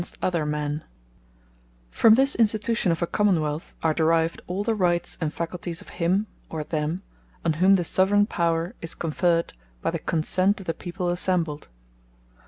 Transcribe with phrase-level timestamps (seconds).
[0.01, 0.85] The Subjects Cannot Change The Forme Of Government
[1.91, 5.89] From this Institution of a Common wealth are derived all the Rights, and Facultyes of
[5.89, 7.03] him, or them,
[7.45, 9.53] on whom the Soveraigne Power is conferred
[9.83, 11.67] by the consent of the People assembled.